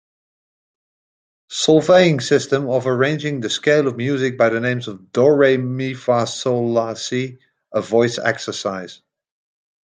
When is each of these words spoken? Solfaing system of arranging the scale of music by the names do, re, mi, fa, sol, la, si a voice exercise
Solfaing 1.51 2.21
system 2.21 2.67
of 2.67 2.87
arranging 2.87 3.39
the 3.39 3.51
scale 3.51 3.87
of 3.87 3.97
music 3.97 4.35
by 4.35 4.49
the 4.49 4.59
names 4.59 4.89
do, 5.13 5.29
re, 5.31 5.57
mi, 5.57 5.93
fa, 5.93 6.25
sol, 6.25 6.71
la, 6.71 6.95
si 6.95 7.37
a 7.71 7.81
voice 7.81 8.17
exercise 8.17 9.03